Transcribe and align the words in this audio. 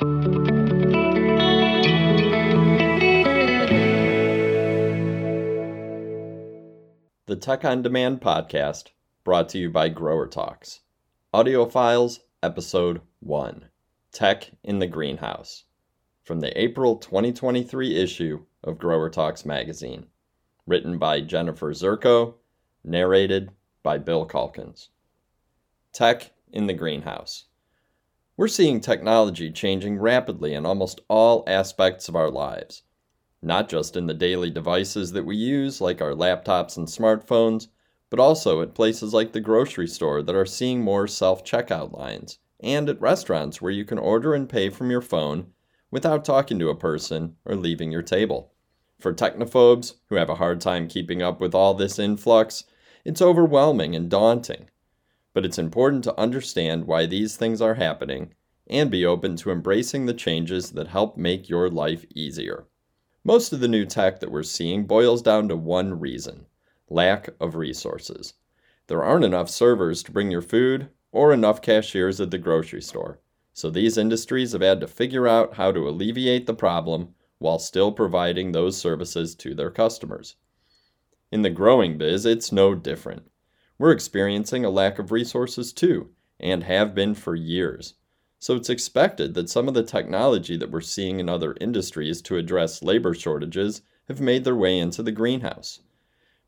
The 0.00 0.06
Tech 7.38 7.66
on 7.66 7.82
Demand 7.82 8.22
podcast, 8.22 8.92
brought 9.24 9.50
to 9.50 9.58
you 9.58 9.68
by 9.68 9.90
Grower 9.90 10.26
Talks. 10.26 10.80
Audio 11.34 11.66
Files, 11.66 12.20
Episode 12.42 13.02
1 13.18 13.68
Tech 14.10 14.52
in 14.64 14.78
the 14.78 14.86
Greenhouse, 14.86 15.64
from 16.24 16.40
the 16.40 16.58
April 16.58 16.96
2023 16.96 17.96
issue 17.96 18.46
of 18.64 18.78
Grower 18.78 19.10
Talks 19.10 19.44
magazine. 19.44 20.06
Written 20.66 20.96
by 20.96 21.20
Jennifer 21.20 21.74
Zurko, 21.74 22.36
narrated 22.82 23.50
by 23.82 23.98
Bill 23.98 24.24
Calkins. 24.24 24.88
Tech 25.92 26.30
in 26.50 26.68
the 26.68 26.72
Greenhouse. 26.72 27.49
We're 28.40 28.48
seeing 28.48 28.80
technology 28.80 29.52
changing 29.52 29.98
rapidly 29.98 30.54
in 30.54 30.64
almost 30.64 31.02
all 31.08 31.44
aspects 31.46 32.08
of 32.08 32.16
our 32.16 32.30
lives 32.30 32.84
not 33.42 33.68
just 33.68 33.98
in 33.98 34.06
the 34.06 34.14
daily 34.14 34.48
devices 34.48 35.12
that 35.12 35.26
we 35.26 35.36
use, 35.36 35.82
like 35.82 36.00
our 36.00 36.14
laptops 36.14 36.78
and 36.78 36.86
smartphones, 36.86 37.68
but 38.08 38.18
also 38.18 38.62
at 38.62 38.74
places 38.74 39.12
like 39.12 39.32
the 39.32 39.42
grocery 39.42 39.86
store 39.86 40.22
that 40.22 40.34
are 40.34 40.46
seeing 40.46 40.80
more 40.80 41.06
self 41.06 41.44
checkout 41.44 41.92
lines, 41.92 42.38
and 42.60 42.88
at 42.88 42.98
restaurants 42.98 43.60
where 43.60 43.72
you 43.72 43.84
can 43.84 43.98
order 43.98 44.32
and 44.32 44.48
pay 44.48 44.70
from 44.70 44.90
your 44.90 45.02
phone 45.02 45.48
without 45.90 46.24
talking 46.24 46.58
to 46.58 46.70
a 46.70 46.74
person 46.74 47.36
or 47.44 47.54
leaving 47.56 47.92
your 47.92 48.00
table. 48.00 48.54
For 48.98 49.12
technophobes 49.12 49.96
who 50.08 50.14
have 50.14 50.30
a 50.30 50.36
hard 50.36 50.62
time 50.62 50.88
keeping 50.88 51.20
up 51.20 51.42
with 51.42 51.54
all 51.54 51.74
this 51.74 51.98
influx, 51.98 52.64
it's 53.04 53.20
overwhelming 53.20 53.94
and 53.94 54.08
daunting. 54.08 54.70
But 55.32 55.44
it's 55.44 55.58
important 55.58 56.04
to 56.04 56.18
understand 56.18 56.86
why 56.86 57.06
these 57.06 57.36
things 57.36 57.60
are 57.60 57.74
happening 57.74 58.34
and 58.66 58.90
be 58.90 59.04
open 59.04 59.36
to 59.36 59.50
embracing 59.50 60.06
the 60.06 60.14
changes 60.14 60.70
that 60.72 60.88
help 60.88 61.16
make 61.16 61.48
your 61.48 61.68
life 61.68 62.04
easier. 62.14 62.66
Most 63.24 63.52
of 63.52 63.60
the 63.60 63.68
new 63.68 63.84
tech 63.84 64.20
that 64.20 64.30
we're 64.30 64.42
seeing 64.42 64.86
boils 64.86 65.22
down 65.22 65.48
to 65.48 65.56
one 65.56 65.98
reason 66.00 66.46
lack 66.88 67.28
of 67.38 67.54
resources. 67.54 68.34
There 68.88 69.02
aren't 69.02 69.24
enough 69.24 69.48
servers 69.48 70.02
to 70.02 70.12
bring 70.12 70.30
your 70.30 70.42
food 70.42 70.88
or 71.12 71.32
enough 71.32 71.62
cashiers 71.62 72.20
at 72.20 72.32
the 72.32 72.38
grocery 72.38 72.82
store. 72.82 73.20
So 73.52 73.70
these 73.70 73.96
industries 73.96 74.52
have 74.52 74.62
had 74.62 74.80
to 74.80 74.88
figure 74.88 75.28
out 75.28 75.54
how 75.54 75.70
to 75.70 75.88
alleviate 75.88 76.46
the 76.46 76.54
problem 76.54 77.14
while 77.38 77.58
still 77.58 77.92
providing 77.92 78.52
those 78.52 78.76
services 78.76 79.34
to 79.36 79.54
their 79.54 79.70
customers. 79.70 80.36
In 81.30 81.42
the 81.42 81.50
growing 81.50 81.98
biz, 81.98 82.26
it's 82.26 82.50
no 82.50 82.74
different. 82.74 83.30
We're 83.80 83.92
experiencing 83.92 84.62
a 84.62 84.68
lack 84.68 84.98
of 84.98 85.10
resources 85.10 85.72
too, 85.72 86.10
and 86.38 86.64
have 86.64 86.94
been 86.94 87.14
for 87.14 87.34
years. 87.34 87.94
So 88.38 88.54
it's 88.54 88.68
expected 88.68 89.32
that 89.32 89.48
some 89.48 89.68
of 89.68 89.72
the 89.72 89.82
technology 89.82 90.58
that 90.58 90.70
we're 90.70 90.82
seeing 90.82 91.18
in 91.18 91.30
other 91.30 91.56
industries 91.62 92.20
to 92.22 92.36
address 92.36 92.82
labor 92.82 93.14
shortages 93.14 93.80
have 94.06 94.20
made 94.20 94.44
their 94.44 94.54
way 94.54 94.78
into 94.78 95.02
the 95.02 95.12
greenhouse. 95.12 95.80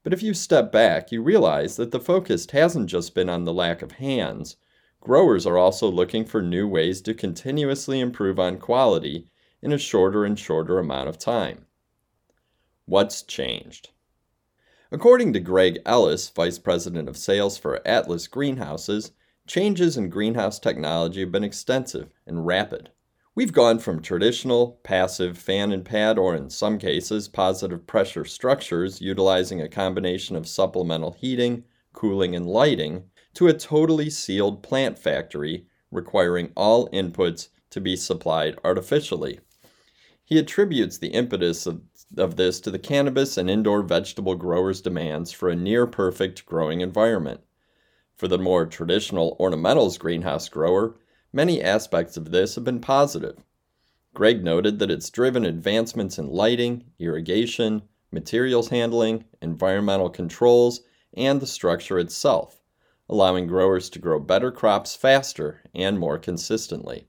But 0.02 0.12
if 0.12 0.22
you 0.22 0.34
step 0.34 0.70
back, 0.70 1.10
you 1.10 1.22
realize 1.22 1.76
that 1.76 1.90
the 1.90 2.00
focus 2.00 2.46
hasn't 2.50 2.90
just 2.90 3.14
been 3.14 3.30
on 3.30 3.46
the 3.46 3.54
lack 3.54 3.80
of 3.80 3.92
hands. 3.92 4.56
Growers 5.00 5.46
are 5.46 5.56
also 5.56 5.90
looking 5.90 6.26
for 6.26 6.42
new 6.42 6.68
ways 6.68 7.00
to 7.00 7.14
continuously 7.14 7.98
improve 7.98 8.38
on 8.38 8.58
quality 8.58 9.26
in 9.62 9.72
a 9.72 9.78
shorter 9.78 10.26
and 10.26 10.38
shorter 10.38 10.78
amount 10.78 11.08
of 11.08 11.18
time. 11.18 11.64
What's 12.84 13.22
changed? 13.22 13.88
According 14.94 15.32
to 15.32 15.40
Greg 15.40 15.78
Ellis, 15.86 16.28
Vice 16.28 16.58
President 16.58 17.08
of 17.08 17.16
Sales 17.16 17.56
for 17.56 17.80
Atlas 17.88 18.26
Greenhouses, 18.26 19.12
changes 19.46 19.96
in 19.96 20.10
greenhouse 20.10 20.58
technology 20.58 21.20
have 21.20 21.32
been 21.32 21.42
extensive 21.42 22.10
and 22.26 22.44
rapid. 22.44 22.90
We've 23.34 23.54
gone 23.54 23.78
from 23.78 24.02
traditional, 24.02 24.80
passive 24.84 25.38
fan 25.38 25.72
and 25.72 25.82
pad, 25.82 26.18
or 26.18 26.36
in 26.36 26.50
some 26.50 26.76
cases, 26.76 27.26
positive 27.26 27.86
pressure 27.86 28.26
structures 28.26 29.00
utilizing 29.00 29.62
a 29.62 29.68
combination 29.68 30.36
of 30.36 30.46
supplemental 30.46 31.12
heating, 31.12 31.64
cooling, 31.94 32.36
and 32.36 32.46
lighting, 32.46 33.04
to 33.32 33.48
a 33.48 33.54
totally 33.54 34.10
sealed 34.10 34.62
plant 34.62 34.98
factory 34.98 35.64
requiring 35.90 36.52
all 36.54 36.90
inputs 36.90 37.48
to 37.70 37.80
be 37.80 37.96
supplied 37.96 38.58
artificially. 38.62 39.40
He 40.22 40.38
attributes 40.38 40.98
the 40.98 41.08
impetus 41.08 41.66
of, 41.66 41.80
of 42.16 42.36
this 42.36 42.60
to 42.60 42.70
the 42.70 42.78
cannabis 42.78 43.36
and 43.36 43.48
indoor 43.48 43.82
vegetable 43.82 44.34
growers' 44.34 44.80
demands 44.80 45.32
for 45.32 45.48
a 45.48 45.56
near 45.56 45.86
perfect 45.86 46.44
growing 46.44 46.80
environment. 46.80 47.40
For 48.16 48.28
the 48.28 48.38
more 48.38 48.66
traditional 48.66 49.36
ornamentals 49.40 49.98
greenhouse 49.98 50.48
grower, 50.48 50.96
many 51.32 51.62
aspects 51.62 52.16
of 52.16 52.30
this 52.30 52.54
have 52.54 52.64
been 52.64 52.80
positive. 52.80 53.42
Greg 54.14 54.44
noted 54.44 54.78
that 54.78 54.90
it's 54.90 55.08
driven 55.08 55.46
advancements 55.46 56.18
in 56.18 56.28
lighting, 56.28 56.84
irrigation, 56.98 57.82
materials 58.10 58.68
handling, 58.68 59.24
environmental 59.40 60.10
controls, 60.10 60.82
and 61.14 61.40
the 61.40 61.46
structure 61.46 61.98
itself, 61.98 62.62
allowing 63.08 63.46
growers 63.46 63.88
to 63.88 63.98
grow 63.98 64.20
better 64.20 64.52
crops 64.52 64.94
faster 64.94 65.62
and 65.74 65.98
more 65.98 66.18
consistently. 66.18 67.06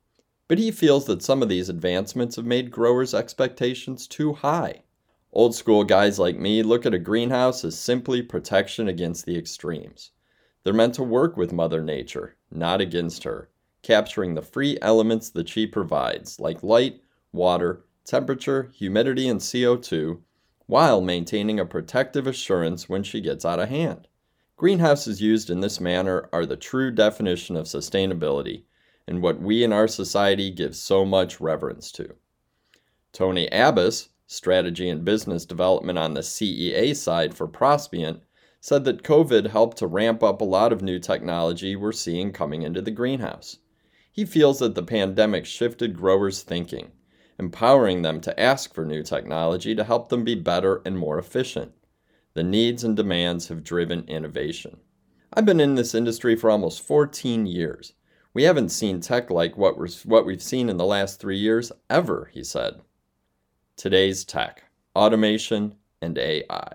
But 0.47 0.59
he 0.59 0.71
feels 0.71 1.05
that 1.05 1.21
some 1.21 1.41
of 1.41 1.49
these 1.49 1.69
advancements 1.69 2.37
have 2.37 2.45
made 2.45 2.71
growers' 2.71 3.13
expectations 3.13 4.07
too 4.07 4.33
high. 4.33 4.83
Old 5.35 5.55
school 5.55 5.83
guys 5.83 6.19
like 6.19 6.37
me 6.37 6.61
look 6.61 6.85
at 6.85 6.93
a 6.93 6.99
greenhouse 6.99 7.65
as 7.65 7.77
simply 7.77 8.21
protection 8.21 8.87
against 8.87 9.25
the 9.25 9.35
extremes. 9.35 10.11
They're 10.63 10.75
meant 10.75 10.93
to 10.93 11.03
work 11.03 11.35
with 11.35 11.51
Mother 11.51 11.81
Nature, 11.81 12.35
not 12.51 12.81
against 12.81 13.23
her, 13.23 13.49
capturing 13.81 14.35
the 14.35 14.43
free 14.43 14.77
elements 14.79 15.31
that 15.31 15.49
she 15.49 15.65
provides, 15.65 16.39
like 16.39 16.61
light, 16.61 17.01
water, 17.31 17.83
temperature, 18.05 18.69
humidity, 18.75 19.27
and 19.27 19.39
CO2, 19.39 20.21
while 20.67 21.01
maintaining 21.01 21.59
a 21.59 21.65
protective 21.65 22.27
assurance 22.27 22.87
when 22.87 23.01
she 23.01 23.19
gets 23.19 23.43
out 23.43 23.59
of 23.59 23.69
hand. 23.69 24.07
Greenhouses 24.55 25.19
used 25.19 25.49
in 25.49 25.61
this 25.61 25.79
manner 25.81 26.29
are 26.31 26.45
the 26.45 26.55
true 26.55 26.91
definition 26.91 27.55
of 27.55 27.65
sustainability 27.65 28.65
and 29.07 29.23
what 29.23 29.41
we 29.41 29.63
in 29.63 29.73
our 29.73 29.87
society 29.87 30.51
give 30.51 30.75
so 30.75 31.03
much 31.03 31.41
reverence 31.41 31.91
to. 31.91 32.13
Tony 33.11 33.47
Abbas, 33.51 34.09
strategy 34.33 34.89
and 34.89 35.05
business 35.05 35.45
development 35.45 35.99
on 35.99 36.15
the 36.15 36.21
CEA 36.21 36.95
side 36.95 37.35
for 37.35 37.47
Prospiant, 37.47 38.21
said 38.59 38.83
that 38.85 39.03
COVID 39.03 39.47
helped 39.47 39.77
to 39.77 39.87
ramp 39.87 40.23
up 40.23 40.41
a 40.41 40.45
lot 40.45 40.73
of 40.73 40.81
new 40.81 40.97
technology 40.97 41.75
we're 41.75 41.91
seeing 41.91 42.31
coming 42.31 42.63
into 42.63 42.81
the 42.81 42.91
greenhouse. 42.91 43.59
He 44.11 44.25
feels 44.25 44.59
that 44.59 44.73
the 44.73 44.81
pandemic 44.83 45.45
shifted 45.45 45.95
growers' 45.95 46.41
thinking, 46.41 46.91
empowering 47.37 48.01
them 48.01 48.21
to 48.21 48.39
ask 48.39 48.73
for 48.73 48.85
new 48.85 49.03
technology 49.03 49.75
to 49.75 49.83
help 49.83 50.09
them 50.09 50.23
be 50.23 50.35
better 50.35 50.81
and 50.83 50.97
more 50.97 51.19
efficient. 51.19 51.73
The 52.33 52.43
needs 52.43 52.83
and 52.83 52.95
demands 52.95 53.49
have 53.49 53.63
driven 53.63 54.03
innovation. 54.07 54.77
I've 55.31 55.45
been 55.45 55.59
in 55.59 55.75
this 55.75 55.93
industry 55.93 56.35
for 56.35 56.49
almost 56.49 56.81
14 56.81 57.45
years. 57.45 57.93
We 58.33 58.43
haven't 58.43 58.69
seen 58.69 58.99
tech 58.99 59.29
like 59.29 59.57
what, 59.57 59.77
we're, 59.77 59.89
what 60.05 60.25
we've 60.25 60.41
seen 60.41 60.69
in 60.69 60.77
the 60.77 60.85
last 60.85 61.19
three 61.19 61.37
years 61.37 61.71
ever, 61.89 62.31
he 62.33 62.43
said. 62.43 62.81
Today's 63.75 64.23
tech 64.23 64.63
automation 64.95 65.75
and 65.99 66.17
AI. 66.17 66.73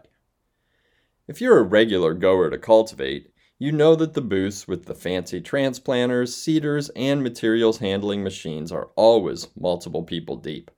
If 1.29 1.41
you're 1.41 1.59
a 1.59 1.63
regular 1.63 2.13
goer 2.13 2.51
to 2.51 2.59
cultivate, 2.59 3.33
you 3.59 3.73
know 3.73 3.95
that 3.95 4.15
the 4.15 4.21
booths 4.21 4.67
with 4.67 4.85
the 4.85 4.95
fancy 4.95 5.41
transplanters, 5.41 6.37
seeders, 6.37 6.91
and 6.91 7.23
materials 7.23 7.79
handling 7.79 8.23
machines 8.23 8.73
are 8.73 8.91
always 8.97 9.49
multiple 9.59 10.03
people 10.03 10.37
deep. 10.37 10.71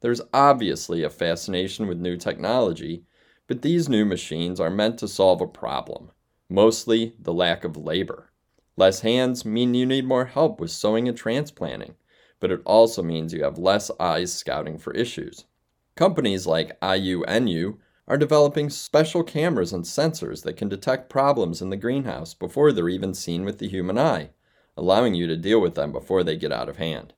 There's 0.00 0.20
obviously 0.34 1.02
a 1.02 1.08
fascination 1.08 1.86
with 1.86 1.98
new 1.98 2.16
technology, 2.16 3.04
but 3.46 3.62
these 3.62 3.88
new 3.88 4.04
machines 4.04 4.58
are 4.60 4.70
meant 4.70 4.98
to 4.98 5.08
solve 5.08 5.40
a 5.40 5.46
problem, 5.46 6.10
mostly 6.48 7.14
the 7.18 7.32
lack 7.32 7.64
of 7.64 7.76
labor. 7.76 8.32
Less 8.76 9.00
hands 9.00 9.44
mean 9.44 9.72
you 9.74 9.86
need 9.86 10.04
more 10.04 10.26
help 10.26 10.60
with 10.60 10.72
sowing 10.72 11.08
and 11.08 11.16
transplanting, 11.16 11.94
but 12.38 12.50
it 12.50 12.60
also 12.66 13.02
means 13.02 13.32
you 13.32 13.44
have 13.44 13.56
less 13.56 13.90
eyes 14.00 14.34
scouting 14.34 14.76
for 14.76 14.92
issues. 14.92 15.46
Companies 16.00 16.46
like 16.46 16.80
IUNU 16.80 17.76
are 18.08 18.16
developing 18.16 18.70
special 18.70 19.22
cameras 19.22 19.70
and 19.74 19.84
sensors 19.84 20.42
that 20.44 20.56
can 20.56 20.70
detect 20.70 21.10
problems 21.10 21.60
in 21.60 21.68
the 21.68 21.76
greenhouse 21.76 22.32
before 22.32 22.72
they're 22.72 22.88
even 22.88 23.12
seen 23.12 23.44
with 23.44 23.58
the 23.58 23.68
human 23.68 23.98
eye, 23.98 24.30
allowing 24.78 25.12
you 25.12 25.26
to 25.26 25.36
deal 25.36 25.60
with 25.60 25.74
them 25.74 25.92
before 25.92 26.24
they 26.24 26.38
get 26.38 26.52
out 26.52 26.70
of 26.70 26.78
hand. 26.78 27.12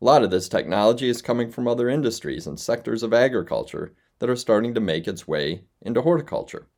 A 0.00 0.04
lot 0.04 0.22
of 0.22 0.30
this 0.30 0.48
technology 0.48 1.08
is 1.08 1.20
coming 1.20 1.50
from 1.50 1.66
other 1.66 1.88
industries 1.88 2.46
and 2.46 2.60
sectors 2.60 3.02
of 3.02 3.12
agriculture 3.12 3.94
that 4.20 4.30
are 4.30 4.36
starting 4.36 4.74
to 4.74 4.80
make 4.80 5.08
its 5.08 5.26
way 5.26 5.64
into 5.82 6.02
horticulture. 6.02 6.68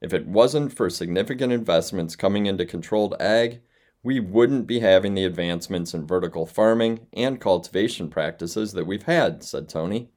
If 0.00 0.14
it 0.14 0.26
wasn't 0.26 0.74
for 0.74 0.88
significant 0.88 1.52
investments 1.52 2.16
coming 2.16 2.46
into 2.46 2.64
controlled 2.64 3.20
ag, 3.20 3.60
we 4.02 4.18
wouldn't 4.18 4.66
be 4.66 4.80
having 4.80 5.12
the 5.12 5.26
advancements 5.26 5.92
in 5.92 6.06
vertical 6.06 6.46
farming 6.46 7.06
and 7.12 7.38
cultivation 7.38 8.08
practices 8.08 8.72
that 8.72 8.86
we've 8.86 9.02
had, 9.02 9.44
said 9.44 9.68
Tony. 9.68 10.08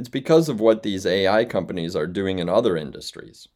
It's 0.00 0.08
because 0.08 0.48
of 0.48 0.60
what 0.60 0.82
these 0.82 1.04
AI 1.04 1.44
companies 1.44 1.94
are 1.94 2.06
doing 2.06 2.38
in 2.38 2.48
other 2.48 2.74
industries. 2.74 3.48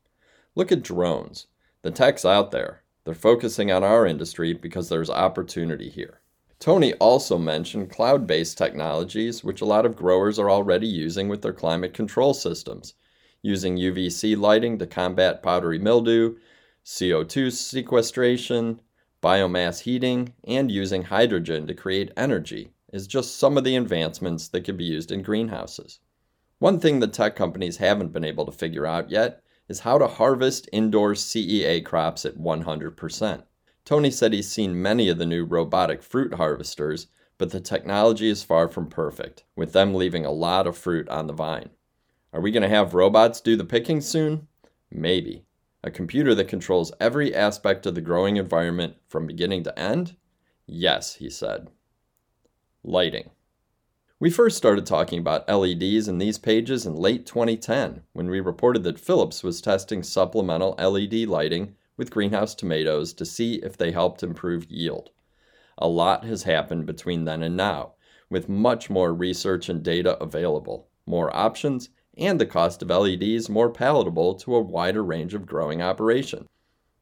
Look 0.54 0.70
at 0.70 0.82
drones. 0.82 1.46
The 1.80 1.90
tech's 1.90 2.26
out 2.26 2.50
there. 2.50 2.82
They're 3.04 3.14
focusing 3.14 3.72
on 3.72 3.82
our 3.82 4.06
industry 4.06 4.52
because 4.52 4.90
there's 4.90 5.08
opportunity 5.08 5.88
here. 5.88 6.20
Tony 6.58 6.92
also 6.96 7.38
mentioned 7.38 7.88
cloud 7.88 8.26
based 8.26 8.58
technologies, 8.58 9.42
which 9.42 9.62
a 9.62 9.64
lot 9.64 9.86
of 9.86 9.96
growers 9.96 10.38
are 10.38 10.50
already 10.50 10.86
using 10.86 11.28
with 11.28 11.40
their 11.40 11.54
climate 11.54 11.94
control 11.94 12.34
systems, 12.34 12.92
using 13.40 13.78
UVC 13.78 14.36
lighting 14.36 14.76
to 14.80 14.86
combat 14.86 15.42
powdery 15.42 15.78
mildew, 15.78 16.36
CO2 16.84 17.52
sequestration, 17.52 18.82
biomass 19.22 19.80
heating, 19.80 20.34
and 20.46 20.70
using 20.70 21.04
hydrogen 21.04 21.66
to 21.66 21.72
create 21.72 22.12
energy 22.18 22.74
is 22.92 23.06
just 23.06 23.38
some 23.38 23.56
of 23.56 23.64
the 23.64 23.76
advancements 23.76 24.48
that 24.48 24.60
could 24.60 24.76
be 24.76 24.84
used 24.84 25.10
in 25.10 25.22
greenhouses. 25.22 26.00
One 26.64 26.80
thing 26.80 27.00
the 27.00 27.08
tech 27.08 27.36
companies 27.36 27.76
haven't 27.76 28.14
been 28.14 28.24
able 28.24 28.46
to 28.46 28.50
figure 28.50 28.86
out 28.86 29.10
yet 29.10 29.42
is 29.68 29.80
how 29.80 29.98
to 29.98 30.06
harvest 30.06 30.66
indoor 30.72 31.12
CEA 31.12 31.84
crops 31.84 32.24
at 32.24 32.38
100%. 32.38 33.42
Tony 33.84 34.10
said 34.10 34.32
he's 34.32 34.50
seen 34.50 34.80
many 34.80 35.10
of 35.10 35.18
the 35.18 35.26
new 35.26 35.44
robotic 35.44 36.02
fruit 36.02 36.32
harvesters, 36.32 37.08
but 37.36 37.50
the 37.50 37.60
technology 37.60 38.30
is 38.30 38.42
far 38.42 38.66
from 38.66 38.88
perfect, 38.88 39.44
with 39.54 39.74
them 39.74 39.92
leaving 39.94 40.24
a 40.24 40.32
lot 40.32 40.66
of 40.66 40.78
fruit 40.78 41.06
on 41.10 41.26
the 41.26 41.34
vine. 41.34 41.68
Are 42.32 42.40
we 42.40 42.50
going 42.50 42.62
to 42.62 42.68
have 42.70 42.94
robots 42.94 43.42
do 43.42 43.56
the 43.56 43.66
picking 43.66 44.00
soon? 44.00 44.48
Maybe. 44.90 45.44
A 45.82 45.90
computer 45.90 46.34
that 46.34 46.48
controls 46.48 46.94
every 46.98 47.34
aspect 47.34 47.84
of 47.84 47.94
the 47.94 48.00
growing 48.00 48.38
environment 48.38 48.94
from 49.06 49.26
beginning 49.26 49.64
to 49.64 49.78
end? 49.78 50.16
Yes, 50.66 51.16
he 51.16 51.28
said. 51.28 51.68
Lighting. 52.82 53.28
We 54.24 54.30
first 54.30 54.56
started 54.56 54.86
talking 54.86 55.18
about 55.18 55.46
LEDs 55.50 56.08
in 56.08 56.16
these 56.16 56.38
pages 56.38 56.86
in 56.86 56.94
late 56.94 57.26
2010 57.26 58.04
when 58.14 58.30
we 58.30 58.40
reported 58.40 58.82
that 58.84 58.98
Philips 58.98 59.42
was 59.42 59.60
testing 59.60 60.02
supplemental 60.02 60.74
LED 60.78 61.28
lighting 61.28 61.74
with 61.98 62.10
greenhouse 62.10 62.54
tomatoes 62.54 63.12
to 63.12 63.26
see 63.26 63.56
if 63.56 63.76
they 63.76 63.92
helped 63.92 64.22
improve 64.22 64.64
yield. 64.70 65.10
A 65.76 65.86
lot 65.88 66.24
has 66.24 66.44
happened 66.44 66.86
between 66.86 67.26
then 67.26 67.42
and 67.42 67.54
now, 67.54 67.96
with 68.30 68.48
much 68.48 68.88
more 68.88 69.12
research 69.12 69.68
and 69.68 69.82
data 69.82 70.18
available, 70.18 70.88
more 71.04 71.30
options, 71.36 71.90
and 72.16 72.40
the 72.40 72.46
cost 72.46 72.80
of 72.80 72.88
LEDs 72.88 73.50
more 73.50 73.68
palatable 73.68 74.36
to 74.36 74.56
a 74.56 74.62
wider 74.62 75.04
range 75.04 75.34
of 75.34 75.44
growing 75.44 75.82
operation. 75.82 76.48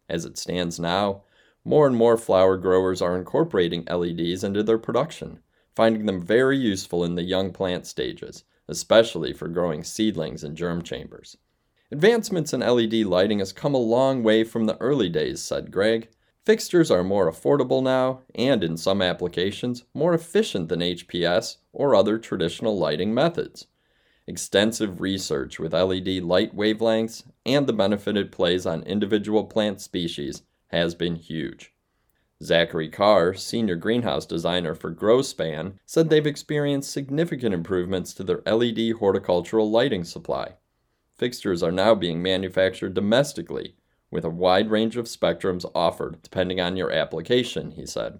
As 0.09 0.25
it 0.25 0.37
stands 0.37 0.81
now, 0.81 1.23
more 1.65 1.87
and 1.87 1.95
more 1.95 2.17
flower 2.17 2.57
growers 2.57 3.01
are 3.01 3.17
incorporating 3.17 3.85
LEDs 3.85 4.43
into 4.43 4.65
their 4.65 4.77
production, 4.77 5.39
finding 5.75 6.07
them 6.07 6.25
very 6.25 6.57
useful 6.59 7.05
in 7.05 7.15
the 7.15 7.23
young 7.23 7.53
plant 7.53 7.87
stages, 7.87 8.45
especially 8.69 9.33
for 9.33 9.49
growing 9.49 9.85
seedlings 9.85 10.45
in 10.45 10.55
germ 10.55 10.83
chambers. 10.83 11.37
Advancements 11.91 12.55
in 12.55 12.61
LED 12.61 12.95
lighting 13.05 13.39
has 13.39 13.53
come 13.53 13.75
a 13.75 13.79
long 13.79 14.23
way 14.23 14.45
from 14.45 14.65
the 14.65 14.79
early 14.79 15.09
days, 15.09 15.43
said 15.43 15.71
Greg. 15.71 16.09
Fixtures 16.45 16.91
are 16.91 17.05
more 17.05 17.31
affordable 17.31 17.83
now, 17.83 18.23
and 18.35 18.65
in 18.65 18.77
some 18.77 19.03
applications, 19.03 19.85
more 19.95 20.15
efficient 20.15 20.69
than 20.69 20.81
HPS 20.81 21.59
or 21.73 21.95
other 21.95 22.19
traditional 22.19 22.79
lighting 22.79 23.13
methods. 23.13 23.67
Extensive 24.27 25.01
research 25.01 25.59
with 25.59 25.75
LED 25.75 26.23
light 26.23 26.57
wavelengths 26.57 27.25
and 27.45 27.67
the 27.67 27.73
benefit 27.73 28.17
it 28.17 28.33
plays 28.33 28.65
on 28.65 28.83
individual 28.85 29.45
plant 29.45 29.81
species 29.81 30.43
has 30.69 30.95
been 30.95 31.17
huge. 31.17 31.72
Zachary 32.43 32.89
Carr, 32.89 33.35
senior 33.35 33.77
greenhouse 33.77 34.27
designer 34.27 34.75
for 34.75 34.95
GrowSpan, 34.95 35.75
said 35.87 36.11
they've 36.11 36.27
experienced 36.27 36.91
significant 36.91 37.55
improvements 37.55 38.13
to 38.15 38.25
their 38.25 38.43
LED 38.47 38.93
horticultural 38.99 39.71
lighting 39.71 40.05
supply. 40.05 40.55
Fixtures 41.17 41.63
are 41.63 41.71
now 41.71 41.95
being 41.95 42.23
manufactured 42.23 42.95
domestically 42.95 43.77
with 44.11 44.25
a 44.25 44.31
wide 44.31 44.71
range 44.71 44.97
of 44.97 45.07
spectrums 45.07 45.65
offered 45.75 46.21
depending 46.23 46.61
on 46.61 46.77
your 46.77 46.93
application, 46.93 47.73
he 47.73 47.87
said. 47.87 48.19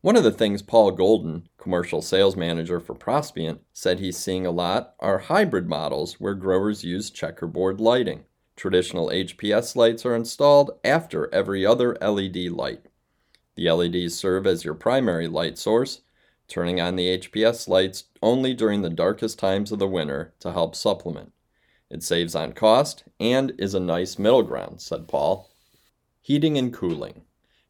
One 0.00 0.16
of 0.16 0.24
the 0.24 0.32
things 0.32 0.62
Paul 0.62 0.92
Golden, 0.92 1.48
commercial 1.58 2.02
sales 2.02 2.36
manager 2.36 2.80
for 2.80 2.94
Prospiant, 2.94 3.60
said 3.72 3.98
he's 3.98 4.16
seeing 4.16 4.46
a 4.46 4.50
lot 4.50 4.94
are 5.00 5.18
hybrid 5.18 5.68
models 5.68 6.20
where 6.20 6.34
growers 6.34 6.84
use 6.84 7.10
checkerboard 7.10 7.80
lighting. 7.80 8.24
Traditional 8.56 9.08
HPS 9.08 9.76
lights 9.76 10.04
are 10.04 10.14
installed 10.14 10.72
after 10.84 11.32
every 11.32 11.64
other 11.64 11.96
LED 12.00 12.50
light. 12.50 12.86
The 13.58 13.72
LEDs 13.72 14.16
serve 14.16 14.46
as 14.46 14.64
your 14.64 14.74
primary 14.74 15.26
light 15.26 15.58
source, 15.58 16.02
turning 16.46 16.80
on 16.80 16.94
the 16.94 17.18
HPS 17.18 17.66
lights 17.66 18.04
only 18.22 18.54
during 18.54 18.82
the 18.82 18.88
darkest 18.88 19.36
times 19.40 19.72
of 19.72 19.80
the 19.80 19.88
winter 19.88 20.32
to 20.38 20.52
help 20.52 20.76
supplement. 20.76 21.32
It 21.90 22.04
saves 22.04 22.36
on 22.36 22.52
cost 22.52 23.02
and 23.18 23.52
is 23.58 23.74
a 23.74 23.80
nice 23.80 24.16
middle 24.16 24.44
ground, 24.44 24.80
said 24.80 25.08
Paul. 25.08 25.50
Heating 26.20 26.56
and 26.56 26.72
cooling. 26.72 27.22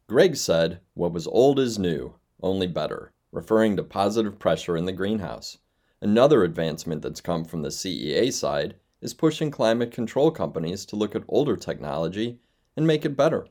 Greg 0.06 0.36
said, 0.36 0.80
What 0.92 1.14
was 1.14 1.26
old 1.26 1.58
is 1.58 1.78
new, 1.78 2.16
only 2.42 2.66
better, 2.66 3.14
referring 3.32 3.74
to 3.78 3.82
positive 3.82 4.38
pressure 4.38 4.76
in 4.76 4.84
the 4.84 4.92
greenhouse. 4.92 5.56
Another 6.02 6.44
advancement 6.44 7.00
that's 7.00 7.22
come 7.22 7.46
from 7.46 7.62
the 7.62 7.70
CEA 7.70 8.30
side 8.30 8.74
is 9.00 9.14
pushing 9.14 9.50
climate 9.50 9.90
control 9.90 10.30
companies 10.32 10.84
to 10.84 10.96
look 10.96 11.14
at 11.14 11.24
older 11.28 11.56
technology 11.56 12.40
and 12.76 12.86
make 12.86 13.06
it 13.06 13.16
better. 13.16 13.46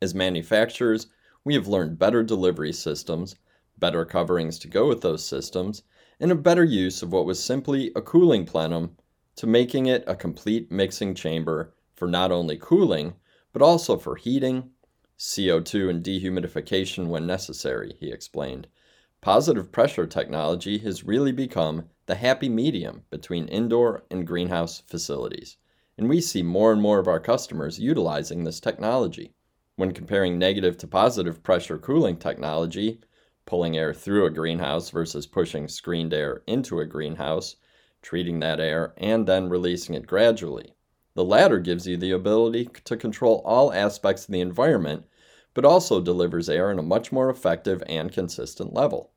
As 0.00 0.14
manufacturers, 0.14 1.08
we 1.44 1.54
have 1.54 1.68
learned 1.68 1.98
better 1.98 2.22
delivery 2.22 2.72
systems, 2.72 3.36
better 3.78 4.04
coverings 4.04 4.58
to 4.58 4.68
go 4.68 4.88
with 4.88 5.02
those 5.02 5.24
systems, 5.24 5.82
and 6.18 6.32
a 6.32 6.34
better 6.34 6.64
use 6.64 7.02
of 7.02 7.12
what 7.12 7.26
was 7.26 7.42
simply 7.42 7.92
a 7.94 8.00
cooling 8.00 8.46
plenum 8.46 8.96
to 9.36 9.46
making 9.46 9.86
it 9.86 10.02
a 10.06 10.14
complete 10.14 10.70
mixing 10.70 11.14
chamber 11.14 11.74
for 11.94 12.08
not 12.08 12.32
only 12.32 12.56
cooling, 12.56 13.14
but 13.52 13.62
also 13.62 13.98
for 13.98 14.16
heating, 14.16 14.70
CO2 15.18 15.90
and 15.90 16.04
dehumidification 16.04 17.08
when 17.08 17.26
necessary, 17.26 17.94
he 18.00 18.10
explained. 18.10 18.66
Positive 19.20 19.70
pressure 19.70 20.06
technology 20.06 20.78
has 20.78 21.04
really 21.04 21.32
become 21.32 21.88
the 22.06 22.14
happy 22.14 22.48
medium 22.48 23.02
between 23.10 23.48
indoor 23.48 24.04
and 24.10 24.26
greenhouse 24.26 24.80
facilities, 24.80 25.56
and 25.96 26.08
we 26.08 26.20
see 26.20 26.42
more 26.42 26.72
and 26.72 26.82
more 26.82 26.98
of 26.98 27.08
our 27.08 27.20
customers 27.20 27.78
utilizing 27.78 28.44
this 28.44 28.60
technology. 28.60 29.34
When 29.76 29.90
comparing 29.90 30.38
negative 30.38 30.78
to 30.78 30.86
positive 30.86 31.42
pressure 31.42 31.78
cooling 31.78 32.18
technology, 32.18 33.00
pulling 33.44 33.76
air 33.76 33.92
through 33.92 34.24
a 34.24 34.30
greenhouse 34.30 34.90
versus 34.90 35.26
pushing 35.26 35.66
screened 35.66 36.14
air 36.14 36.42
into 36.46 36.78
a 36.78 36.86
greenhouse, 36.86 37.56
treating 38.00 38.38
that 38.38 38.60
air, 38.60 38.94
and 38.96 39.26
then 39.26 39.48
releasing 39.48 39.96
it 39.96 40.06
gradually. 40.06 40.76
The 41.14 41.24
latter 41.24 41.58
gives 41.58 41.88
you 41.88 41.96
the 41.96 42.12
ability 42.12 42.68
to 42.84 42.96
control 42.96 43.42
all 43.44 43.72
aspects 43.72 44.26
of 44.26 44.32
the 44.32 44.40
environment, 44.40 45.06
but 45.54 45.64
also 45.64 46.00
delivers 46.00 46.48
air 46.48 46.70
in 46.70 46.78
a 46.78 46.82
much 46.82 47.10
more 47.10 47.28
effective 47.28 47.82
and 47.88 48.12
consistent 48.12 48.72
level. 48.72 49.10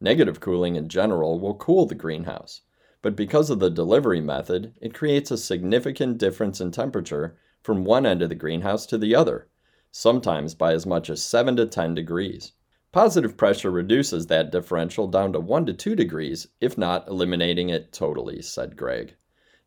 Negative 0.00 0.40
cooling 0.40 0.76
in 0.76 0.88
general 0.88 1.38
will 1.38 1.54
cool 1.54 1.84
the 1.84 1.94
greenhouse, 1.94 2.62
but 3.02 3.14
because 3.14 3.50
of 3.50 3.58
the 3.58 3.68
delivery 3.68 4.22
method, 4.22 4.72
it 4.80 4.94
creates 4.94 5.30
a 5.30 5.36
significant 5.36 6.16
difference 6.16 6.62
in 6.62 6.70
temperature 6.70 7.36
from 7.62 7.84
one 7.84 8.06
end 8.06 8.22
of 8.22 8.30
the 8.30 8.34
greenhouse 8.34 8.86
to 8.86 8.96
the 8.96 9.14
other, 9.14 9.47
sometimes 9.90 10.54
by 10.54 10.72
as 10.72 10.86
much 10.86 11.10
as 11.10 11.22
7 11.22 11.56
to 11.56 11.66
10 11.66 11.94
degrees. 11.94 12.52
Positive 12.92 13.36
pressure 13.36 13.70
reduces 13.70 14.26
that 14.26 14.50
differential 14.50 15.06
down 15.06 15.32
to 15.32 15.40
1 15.40 15.66
to 15.66 15.72
2 15.72 15.94
degrees, 15.94 16.48
if 16.60 16.78
not 16.78 17.06
eliminating 17.08 17.68
it 17.68 17.92
totally, 17.92 18.40
said 18.40 18.76
Greg. 18.76 19.14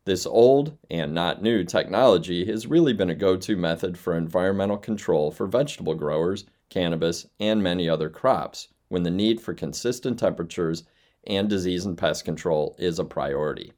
This 0.04 0.26
old 0.26 0.76
and 0.90 1.14
not 1.14 1.42
new 1.42 1.62
technology 1.62 2.44
has 2.46 2.66
really 2.66 2.92
been 2.92 3.10
a 3.10 3.14
go 3.14 3.36
to 3.36 3.56
method 3.56 3.96
for 3.96 4.16
environmental 4.16 4.76
control 4.76 5.30
for 5.30 5.46
vegetable 5.46 5.94
growers, 5.94 6.44
cannabis, 6.68 7.26
and 7.38 7.62
many 7.62 7.88
other 7.88 8.10
crops 8.10 8.68
when 8.88 9.04
the 9.04 9.10
need 9.10 9.40
for 9.40 9.54
consistent 9.54 10.18
temperatures 10.18 10.82
and 11.24 11.48
disease 11.48 11.86
and 11.86 11.96
pest 11.96 12.24
control 12.24 12.74
is 12.78 12.98
a 12.98 13.04
priority. 13.04 13.72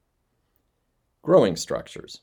Growing 1.21 1.57
structures. 1.57 2.23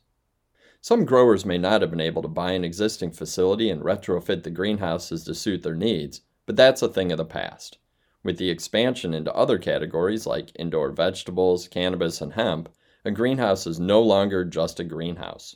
Some 0.81 1.05
growers 1.05 1.45
may 1.45 1.57
not 1.57 1.81
have 1.81 1.91
been 1.91 2.01
able 2.01 2.21
to 2.23 2.27
buy 2.27 2.51
an 2.51 2.63
existing 2.63 3.11
facility 3.11 3.69
and 3.69 3.81
retrofit 3.81 4.43
the 4.43 4.49
greenhouses 4.49 5.23
to 5.23 5.35
suit 5.35 5.63
their 5.63 5.75
needs 5.75 6.21
but 6.51 6.55
that's 6.55 6.81
a 6.81 6.89
thing 6.89 7.11
of 7.13 7.17
the 7.17 7.23
past. 7.23 7.77
With 8.23 8.37
the 8.37 8.49
expansion 8.49 9.13
into 9.13 9.33
other 9.33 9.57
categories 9.57 10.25
like 10.25 10.51
indoor 10.55 10.91
vegetables, 10.91 11.67
cannabis, 11.67 12.19
and 12.19 12.33
hemp, 12.33 12.67
a 13.05 13.11
greenhouse 13.11 13.65
is 13.65 13.79
no 13.79 14.01
longer 14.01 14.43
just 14.43 14.79
a 14.79 14.83
greenhouse. 14.83 15.55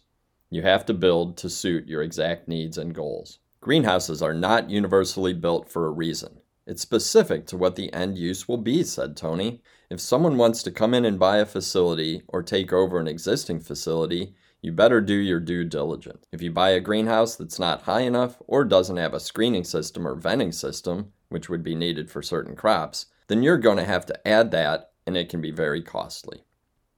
You 0.49 0.61
have 0.61 0.85
to 0.85 0.93
build 0.93 1.37
to 1.37 1.49
suit 1.49 1.87
your 1.87 2.01
exact 2.01 2.47
needs 2.47 2.77
and 2.77 2.95
goals. 2.95 3.39
Greenhouses 3.59 4.21
are 4.21 4.33
not 4.33 4.69
universally 4.69 5.33
built 5.33 5.69
for 5.69 5.85
a 5.85 5.91
reason. 5.91 6.39
It's 6.65 6.81
specific 6.81 7.45
to 7.47 7.57
what 7.57 7.75
the 7.75 7.91
end 7.91 8.17
use 8.17 8.47
will 8.47 8.57
be, 8.57 8.83
said 8.83 9.17
Tony. 9.17 9.61
If 9.89 9.99
someone 9.99 10.37
wants 10.37 10.63
to 10.63 10.71
come 10.71 10.93
in 10.93 11.03
and 11.03 11.19
buy 11.19 11.39
a 11.39 11.45
facility 11.45 12.23
or 12.27 12.41
take 12.41 12.71
over 12.71 12.99
an 12.99 13.07
existing 13.07 13.59
facility, 13.59 14.33
you 14.65 14.71
better 14.71 14.99
do 14.99 15.13
your 15.13 15.39
due 15.39 15.63
diligence. 15.63 16.25
If 16.31 16.41
you 16.41 16.49
buy 16.49 16.71
a 16.71 16.79
greenhouse 16.79 17.35
that's 17.35 17.59
not 17.59 17.83
high 17.83 18.01
enough 18.01 18.41
or 18.47 18.65
doesn't 18.65 18.97
have 18.97 19.13
a 19.13 19.19
screening 19.19 19.63
system 19.63 20.07
or 20.07 20.15
venting 20.15 20.51
system, 20.51 21.13
which 21.29 21.49
would 21.49 21.61
be 21.61 21.75
needed 21.75 22.09
for 22.09 22.23
certain 22.23 22.55
crops, 22.55 23.05
then 23.27 23.43
you're 23.43 23.59
going 23.59 23.77
to 23.77 23.85
have 23.85 24.07
to 24.07 24.27
add 24.27 24.49
that 24.49 24.89
and 25.05 25.15
it 25.15 25.29
can 25.29 25.39
be 25.39 25.51
very 25.51 25.83
costly. 25.83 26.45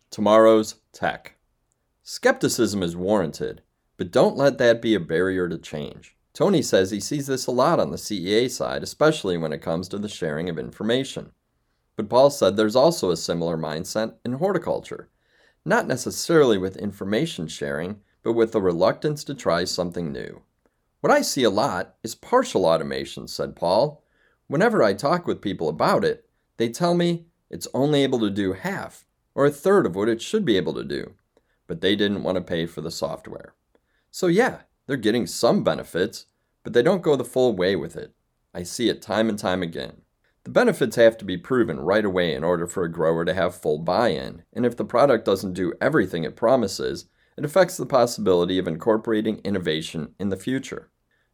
Tomorrow's 0.10 0.76
tech. 0.94 1.36
Skepticism 2.04 2.82
is 2.82 2.96
warranted, 2.96 3.64
but 3.98 4.12
don't 4.12 4.38
let 4.38 4.60
that 4.60 4.82
be 4.82 4.96
a 4.96 5.00
barrier 5.02 5.50
to 5.50 5.58
change. 5.58 6.16
Tony 6.34 6.62
says 6.62 6.92
he 6.92 7.02
sees 7.02 7.28
this 7.28 7.48
a 7.48 7.52
lot 7.52 7.82
on 7.82 7.92
the 7.92 7.98
CEA 7.98 8.50
side, 8.50 8.82
especially 8.82 9.38
when 9.38 9.52
it 9.52 9.62
comes 9.62 9.90
to 9.90 9.98
the 9.98 10.08
sharing 10.08 10.48
of 10.48 10.58
information. 10.58 11.34
But 11.98 12.08
Paul 12.08 12.30
said 12.30 12.56
there's 12.56 12.78
also 12.78 13.12
a 13.12 13.18
similar 13.18 13.58
mindset 13.58 14.14
in 14.24 14.34
horticulture, 14.34 15.10
not 15.68 15.86
necessarily 15.86 16.58
with 16.58 16.78
information 16.78 17.48
sharing, 17.48 18.00
but 18.24 18.34
with 18.34 18.56
a 18.56 18.62
reluctance 18.62 19.24
to 19.26 19.36
try 19.36 19.66
something 19.66 20.12
new. 20.12 20.42
What 21.02 21.12
I 21.12 21.22
see 21.22 21.44
a 21.44 21.50
lot 21.50 21.96
is 22.04 22.16
partial 22.16 22.66
automation, 22.66 23.28
said 23.28 23.56
Paul. 23.56 24.02
Whenever 24.48 24.82
I 24.82 24.94
talk 24.94 25.28
with 25.28 25.42
people 25.42 25.68
about 25.68 26.06
it, 26.06 26.26
they 26.56 26.70
tell 26.70 26.94
me 26.94 27.26
it's 27.50 27.68
only 27.74 28.04
able 28.04 28.20
to 28.20 28.30
do 28.30 28.54
half 28.54 29.06
or 29.36 29.46
a 29.46 29.52
third 29.52 29.86
of 29.86 29.96
what 29.96 30.10
it 30.10 30.22
should 30.22 30.46
be 30.46 30.58
able 30.58 30.74
to 30.74 30.84
do, 30.84 31.14
but 31.68 31.82
they 31.82 31.96
didn't 31.96 32.24
want 32.24 32.38
to 32.38 32.42
pay 32.42 32.66
for 32.66 32.82
the 32.82 32.90
software. 32.90 33.54
So, 34.10 34.28
yeah, 34.28 34.62
they're 34.88 34.98
getting 34.98 35.28
some 35.28 35.64
benefits, 35.64 36.26
but 36.64 36.72
they 36.74 36.82
don't 36.82 37.04
go 37.04 37.16
the 37.16 37.26
full 37.26 37.56
way 37.56 37.76
with 37.76 37.96
it. 37.96 38.14
I 38.54 38.64
see 38.64 38.90
it 38.90 39.02
time 39.02 39.30
and 39.30 39.38
time 39.38 39.62
again. 39.62 40.02
The 40.48 40.54
benefits 40.54 40.96
have 40.96 41.18
to 41.18 41.26
be 41.26 41.36
proven 41.36 41.78
right 41.82 42.06
away 42.06 42.34
in 42.34 42.46
order 42.46 42.68
for 42.68 42.86
a 42.86 42.90
grower 42.90 43.26
to 43.26 43.34
have 43.34 43.54
full 43.54 43.80
buy 43.80 44.12
in, 44.12 44.44
and 44.54 44.66
if 44.66 44.78
the 44.78 44.86
product 44.86 45.26
doesn't 45.26 45.52
do 45.52 45.74
everything 45.82 46.24
it 46.24 46.38
promises, 46.38 47.10
it 47.36 47.44
affects 47.44 47.76
the 47.76 47.86
possibility 47.86 48.58
of 48.58 48.66
incorporating 48.66 49.42
innovation 49.44 50.16
in 50.18 50.30
the 50.30 50.38
future. 50.38 50.90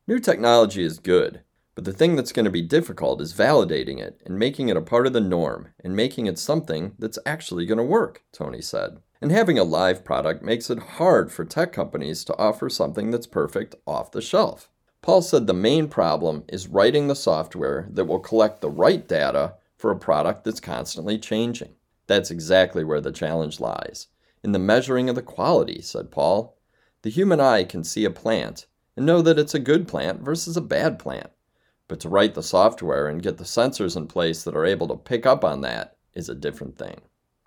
New 0.08 0.17
technology 0.17 0.84
is 0.84 0.98
good, 0.98 1.41
but 1.75 1.84
the 1.84 1.93
thing 1.93 2.15
that's 2.15 2.32
going 2.32 2.46
to 2.46 2.50
be 2.50 2.63
difficult 2.63 3.22
is 3.22 3.36
validating 3.36 4.00
it 4.00 4.20
and 4.25 4.39
making 4.39 4.70
it 4.70 4.77
a 4.77 4.82
part 4.82 5.05
of 5.05 5.13
the 5.13 5.22
norm 5.22 5.67
and 5.84 5.96
making 5.96 6.25
it 6.25 6.39
something 6.39 6.96
that's 6.98 7.20
actually 7.24 7.67
going 7.67 7.77
to 7.77 7.84
work, 7.84 8.24
Tony 8.32 8.62
said. 8.62 8.98
And 9.22 9.32
having 9.32 9.60
a 9.60 9.63
live 9.63 10.03
product 10.03 10.41
makes 10.41 10.72
it 10.72 10.79
hard 10.98 11.32
for 11.32 11.46
tech 11.46 11.72
companies 11.72 12.24
to 12.24 12.38
offer 12.39 12.67
something 12.67 13.12
that's 13.12 13.27
perfect 13.27 13.75
off 13.86 14.10
the 14.10 14.24
shelf. 14.24 14.72
Paul 15.04 15.22
said 15.22 15.48
the 15.48 15.54
main 15.54 15.90
problem 15.90 16.46
is 16.48 16.70
writing 16.70 17.10
the 17.10 17.16
software 17.16 17.90
that 17.92 18.06
will 18.06 18.22
collect 18.22 18.62
the 18.62 18.70
right 18.70 19.06
data 19.06 19.56
for 19.76 19.92
a 19.92 20.00
product 20.00 20.46
that's 20.46 20.62
constantly 20.62 21.20
changing. 21.20 21.76
That's 22.08 22.32
exactly 22.32 22.86
where 22.86 23.02
the 23.02 23.12
challenge 23.12 23.60
lies. 23.60 24.08
In 24.46 24.54
the 24.54 24.60
measuring 24.60 25.10
of 25.10 25.16
the 25.16 25.22
quality, 25.22 25.82
said 25.82 26.10
Paul. 26.10 26.58
The 27.02 27.10
human 27.10 27.42
eye 27.42 27.66
can 27.66 27.84
see 27.84 28.06
a 28.06 28.10
plant 28.10 28.66
and 28.96 29.06
know 29.06 29.22
that 29.22 29.38
it's 29.38 29.54
a 29.54 29.60
good 29.60 29.90
plant 29.90 30.22
versus 30.22 30.56
a 30.56 30.62
bad 30.62 31.00
plant. 31.00 31.32
But 31.90 32.00
to 32.00 32.10
write 32.10 32.34
the 32.34 32.42
software 32.42 33.10
and 33.10 33.22
get 33.22 33.38
the 33.38 33.44
sensors 33.44 33.98
in 33.98 34.08
place 34.08 34.44
that 34.44 34.56
are 34.56 34.66
able 34.66 34.88
to 34.88 34.96
pick 34.96 35.26
up 35.26 35.44
on 35.44 35.60
that 35.62 35.98
is 36.14 36.30
a 36.30 36.34
different 36.34 36.78
thing. 36.78 37.02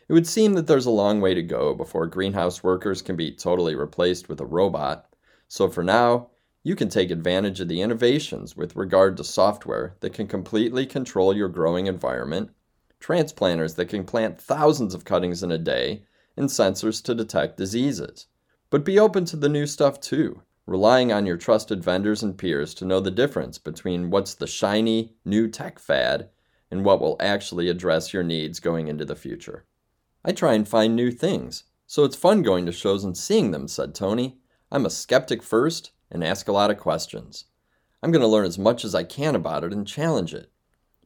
It 0.08 0.12
would 0.12 0.26
seem 0.26 0.52
that 0.54 0.66
there's 0.66 0.84
a 0.84 0.90
long 0.90 1.22
way 1.22 1.32
to 1.32 1.42
go 1.42 1.74
before 1.74 2.06
greenhouse 2.06 2.62
workers 2.62 3.00
can 3.00 3.16
be 3.16 3.32
totally 3.32 3.74
replaced 3.74 4.28
with 4.28 4.42
a 4.42 4.46
robot. 4.46 5.06
So 5.48 5.70
for 5.70 5.82
now, 5.82 6.28
you 6.66 6.74
can 6.74 6.88
take 6.88 7.12
advantage 7.12 7.60
of 7.60 7.68
the 7.68 7.80
innovations 7.80 8.56
with 8.56 8.74
regard 8.74 9.16
to 9.16 9.22
software 9.22 9.94
that 10.00 10.12
can 10.12 10.26
completely 10.26 10.84
control 10.84 11.32
your 11.32 11.48
growing 11.48 11.86
environment, 11.86 12.50
transplanters 12.98 13.76
that 13.76 13.88
can 13.88 14.02
plant 14.02 14.40
thousands 14.40 14.92
of 14.92 15.04
cuttings 15.04 15.44
in 15.44 15.52
a 15.52 15.58
day, 15.58 16.02
and 16.36 16.48
sensors 16.48 17.00
to 17.00 17.14
detect 17.14 17.56
diseases. 17.56 18.26
But 18.68 18.84
be 18.84 18.98
open 18.98 19.24
to 19.26 19.36
the 19.36 19.48
new 19.48 19.64
stuff 19.64 20.00
too 20.00 20.42
relying 20.66 21.12
on 21.12 21.24
your 21.24 21.36
trusted 21.36 21.84
vendors 21.84 22.24
and 22.24 22.36
peers 22.36 22.74
to 22.74 22.84
know 22.84 22.98
the 22.98 23.12
difference 23.12 23.58
between 23.58 24.10
what's 24.10 24.34
the 24.34 24.48
shiny 24.48 25.14
new 25.24 25.46
tech 25.46 25.78
fad 25.78 26.28
and 26.72 26.84
what 26.84 27.00
will 27.00 27.16
actually 27.20 27.68
address 27.68 28.12
your 28.12 28.24
needs 28.24 28.58
going 28.58 28.88
into 28.88 29.04
the 29.04 29.14
future. 29.14 29.64
I 30.24 30.32
try 30.32 30.54
and 30.54 30.66
find 30.66 30.96
new 30.96 31.12
things, 31.12 31.62
so 31.86 32.02
it's 32.02 32.16
fun 32.16 32.42
going 32.42 32.66
to 32.66 32.72
shows 32.72 33.04
and 33.04 33.16
seeing 33.16 33.52
them, 33.52 33.68
said 33.68 33.94
Tony. 33.94 34.38
I'm 34.72 34.84
a 34.84 34.90
skeptic 34.90 35.44
first 35.44 35.92
and 36.10 36.24
ask 36.24 36.48
a 36.48 36.52
lot 36.52 36.70
of 36.70 36.78
questions. 36.78 37.46
I'm 38.02 38.12
going 38.12 38.22
to 38.22 38.28
learn 38.28 38.46
as 38.46 38.58
much 38.58 38.84
as 38.84 38.94
I 38.94 39.04
can 39.04 39.34
about 39.34 39.64
it 39.64 39.72
and 39.72 39.86
challenge 39.86 40.34
it. 40.34 40.50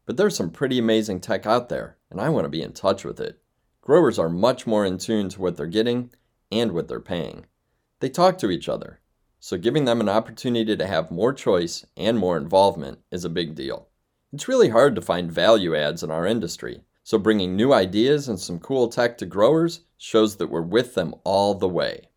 But 0.07 0.17
there's 0.17 0.37
some 0.37 0.51
pretty 0.51 0.79
amazing 0.79 1.21
tech 1.21 1.47
out 1.47 1.69
there, 1.69 1.97
and 2.11 2.21
I 2.21 2.29
want 2.29 2.45
to 2.45 2.51
be 2.51 2.63
in 2.63 2.73
touch 2.73 3.05
with 3.05 3.21
it. 3.21 3.41
Growers 3.81 4.19
are 4.19 4.29
much 4.29 4.67
more 4.67 4.85
in 4.85 4.99
tune 4.99 5.29
to 5.31 5.41
what 5.41 5.57
they're 5.57 5.67
getting 5.67 6.11
and 6.51 6.73
what 6.73 6.89
they're 6.89 7.01
paying. 7.01 7.47
They 8.01 8.09
talk 8.09 8.39
to 8.39 8.51
each 8.51 8.69
other, 8.69 9.01
so 9.39 9.57
giving 9.57 9.85
them 9.85 10.01
an 10.01 10.09
opportunity 10.09 10.77
to 10.77 10.87
have 10.87 11.11
more 11.11 11.33
choice 11.33 11.87
and 11.97 12.19
more 12.19 12.37
involvement 12.37 12.99
is 13.11 13.25
a 13.25 13.31
big 13.31 13.55
deal. 13.55 13.89
It's 14.33 14.49
really 14.49 14.69
hard 14.69 14.95
to 14.97 15.03
find 15.03 15.33
value 15.33 15.75
adds 15.75 16.03
in 16.03 16.11
our 16.11 16.27
industry, 16.27 16.83
so 17.03 17.19
bringing 17.19 17.57
new 17.57 17.73
ideas 17.73 18.29
and 18.29 18.39
some 18.39 18.59
cool 18.59 18.89
tech 18.89 19.19
to 19.19 19.27
growers 19.27 19.81
shows 19.97 20.37
that 20.37 20.51
we're 20.51 20.61
with 20.61 20.95
them 20.95 21.15
all 21.25 21.55
the 21.55 21.69
way. 21.69 22.11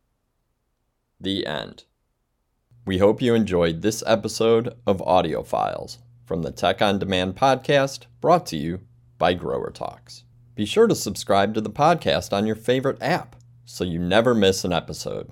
The 1.20 1.46
end. 1.46 1.86
We 2.86 2.98
hope 2.98 3.22
you 3.22 3.34
enjoyed 3.34 3.82
this 3.82 4.04
episode 4.06 4.75
of 4.86 5.02
Audio 5.04 5.42
Files 5.42 6.00
from 6.25 6.42
the 6.42 6.52
Tech 6.52 6.82
on 6.82 7.00
Demand 7.00 7.36
podcast 7.38 8.08
brought 8.20 8.46
to 8.48 8.58
you 8.58 8.82
by 9.18 9.36
Grower 9.36 9.72
Talks. 9.72 10.25
Be 10.54 10.66
sure 10.66 10.88
to 10.88 10.96
subscribe 10.96 11.54
to 11.54 11.62
the 11.62 11.70
podcast 11.70 12.34
on 12.34 12.46
your 12.46 12.58
favorite 12.58 13.02
app 13.02 13.38
so 13.63 13.86
you 13.86 14.00
never 14.00 14.36
miss 14.36 14.66
an 14.66 14.74
episode. 14.74 15.32